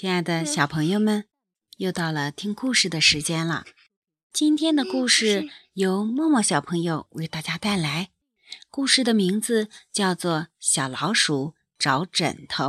[0.00, 1.26] 亲爱的小朋友们，
[1.76, 3.66] 又到了听故事的时间了。
[4.32, 8.08] 今天的故事由默默小朋友为大家带来，
[8.70, 12.64] 故事的名字叫做《小老鼠找枕头》。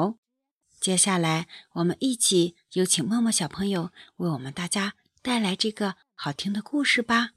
[0.81, 7.29] 接下来，我们一起有请默默小朋友为我们大家带来这个好听的故事吧。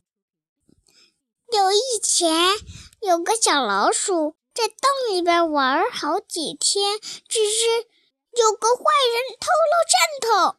[1.53, 2.57] 有以前
[3.01, 6.99] 有个小老鼠在洞里边玩好几天，
[7.29, 7.94] 只是。
[8.37, 10.57] 有个坏人偷了枕头，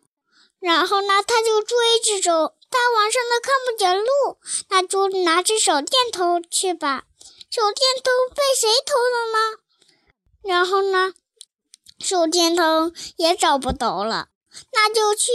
[0.59, 2.55] 然后呢，他就追着走。
[2.71, 4.37] 他晚上呢看不见路，
[4.69, 7.03] 那就拿着手电筒去吧。
[7.49, 9.59] 手电筒被谁偷了呢？
[10.43, 11.13] 然后呢，
[11.99, 14.27] 手电筒也找不到了，
[14.73, 15.31] 那就去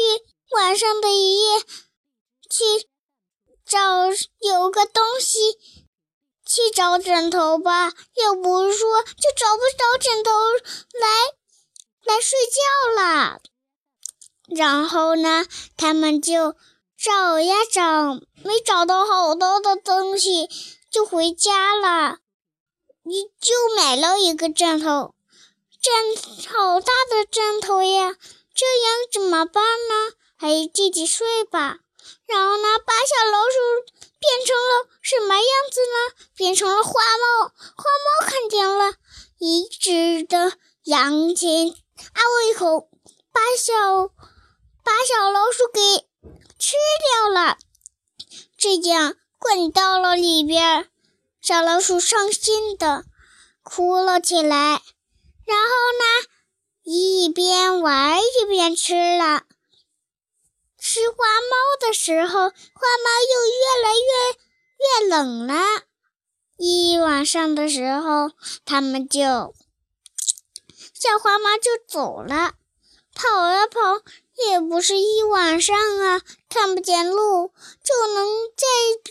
[0.50, 1.60] 晚上的一夜
[2.50, 2.88] 去
[3.64, 3.78] 找
[4.40, 5.58] 有个东西
[6.44, 7.92] 去找枕头吧。
[8.16, 10.30] 又不说就找不着枕头
[10.92, 11.39] 来。
[12.04, 13.40] 来睡觉了，
[14.48, 16.56] 然后呢，他们就
[16.98, 20.48] 找呀找，没找到好多的东西，
[20.90, 22.18] 就回家了。
[23.02, 25.14] 你就买了一个枕头，
[25.80, 25.92] 枕
[26.48, 28.16] 好大的枕头呀，
[28.54, 30.14] 这样怎么办呢？
[30.36, 31.78] 还是自己睡吧。
[32.26, 33.56] 然后呢，把小老鼠
[34.18, 36.26] 变成了什么样子呢？
[36.34, 37.48] 变成了花猫。
[37.76, 38.94] 花猫看见了
[39.38, 40.52] 一只的
[40.84, 41.74] 羊群。
[42.12, 42.20] 啊！
[42.34, 42.88] 我一口
[43.32, 44.08] 把小
[44.82, 45.80] 把小老鼠给
[46.58, 47.58] 吃掉了，
[48.56, 50.90] 这样滚到了里边。
[51.40, 53.04] 小老鼠伤心的
[53.62, 54.82] 哭了起来，
[55.46, 56.28] 然后呢，
[56.82, 59.44] 一边玩一边吃了。
[60.78, 65.54] 吃花猫的时候，花猫又越来越越冷了。
[66.56, 68.32] 一晚上的时候，
[68.64, 69.54] 他们就。
[71.00, 72.52] 小花猫就走了，
[73.14, 73.80] 跑呀跑，
[74.46, 78.66] 也不是一晚上啊，看不见路，就能在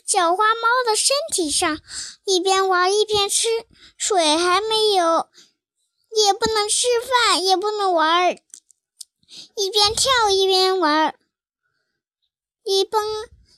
[0.06, 1.80] 小花猫的身体上
[2.26, 3.48] 一边玩一边吃，
[3.98, 5.30] 水还没有，
[6.16, 8.38] 也不能吃饭，也不能玩，
[9.56, 11.16] 一边跳一边玩，
[12.64, 13.04] 一蹦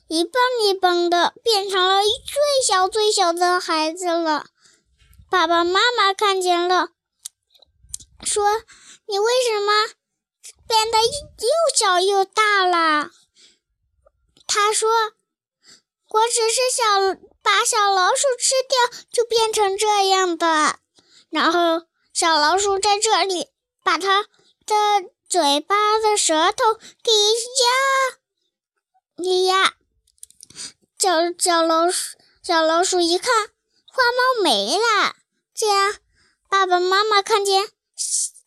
[0.08, 4.46] 一蹦一蹦的，变成了最小最小的孩子了。
[5.28, 6.92] 爸爸妈妈看见了。
[8.24, 8.44] 说
[9.06, 9.72] ：“你为什么
[10.66, 13.10] 变得又小又大了？”
[14.46, 14.90] 他说
[16.08, 20.78] ：“我只是想把小老鼠吃掉，就变成这样的。
[21.30, 23.48] 然后小老鼠在这里
[23.82, 27.12] 把它的嘴巴的舌头给
[27.62, 27.64] 压
[29.16, 29.74] 给压。
[30.98, 33.48] 小小老鼠小老鼠一看，
[33.86, 35.16] 花猫没了。
[35.54, 35.96] 这样
[36.48, 37.68] 爸爸妈妈看见。”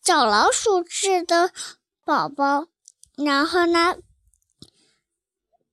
[0.06, 1.52] 小老鼠吃的
[2.04, 2.68] 宝宝，
[3.16, 3.96] 然后呢，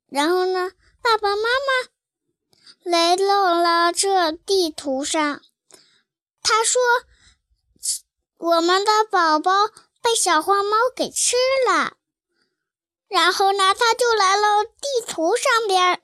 [0.08, 0.72] 然后呢，
[1.04, 5.40] 爸爸妈妈来到了这地图上。
[6.42, 6.82] 他说
[8.40, 9.52] ：“我们的宝宝
[10.02, 11.36] 被小花猫给吃
[11.68, 11.94] 了。”
[13.08, 16.02] 然后呢，他就来了地图上边，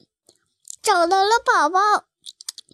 [0.83, 1.79] 找到了宝宝，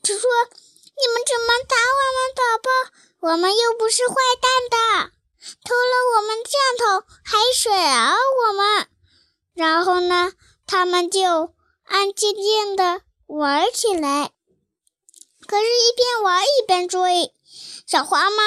[0.04, 3.32] 就说：“你们怎么打我们宝宝？
[3.32, 5.16] 我们又不是坏蛋的。”
[5.64, 8.14] 偷了我们酱头还水啊！
[8.48, 8.88] 我们，
[9.54, 10.34] 然后呢，
[10.66, 14.32] 他们就安静静的玩起来。
[15.48, 17.32] 可是，一边玩一边追
[17.86, 18.44] 小花猫，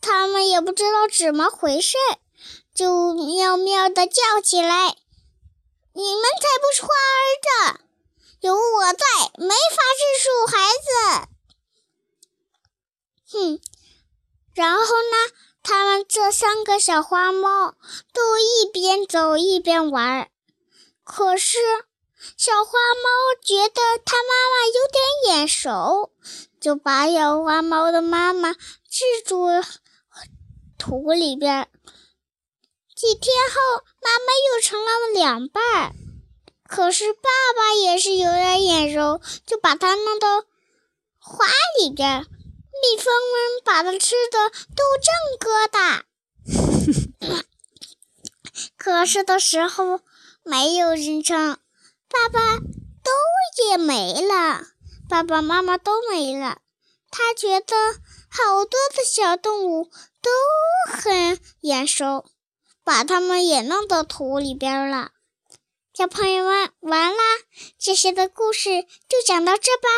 [0.00, 1.98] 他们也不知道怎么回事，
[2.74, 4.96] 就喵喵的叫起来
[5.92, 7.20] ：“你们才不是花儿
[7.74, 7.80] 的，
[8.40, 11.28] 有我在，没法治输孩子。”
[13.30, 13.60] 哼，
[14.54, 15.16] 然后呢？
[15.70, 17.76] 他们这三个小花猫
[18.12, 20.28] 都一边走一边玩，
[21.04, 21.58] 可是
[22.36, 26.10] 小花猫觉得它妈妈有点眼熟，
[26.60, 29.46] 就把小花猫的妈妈制住
[30.76, 31.70] 土里边。
[32.96, 35.94] 几天后，妈妈又成了两半，
[36.66, 40.40] 可是爸爸也是有点眼熟，就把它弄到
[41.20, 41.46] 花
[41.78, 42.26] 里边。
[42.72, 46.02] 蜜蜂们把它吃的都正疙瘩，
[48.76, 50.00] 可是的时候
[50.42, 51.58] 没有人称，
[52.08, 53.10] 爸爸都
[53.68, 54.64] 也没了，
[55.08, 56.58] 爸爸妈妈都没了。
[57.10, 57.76] 他觉得
[58.28, 59.90] 好多的小动物
[60.22, 60.30] 都
[60.92, 62.24] 很眼熟，
[62.84, 65.10] 把它们也弄到土里边了。
[65.92, 67.22] 小朋友们，完啦，
[67.78, 69.88] 这些的故事就讲到这吧，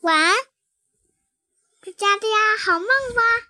[0.00, 0.36] 晚安。
[1.92, 3.49] 家的呀，好梦吧。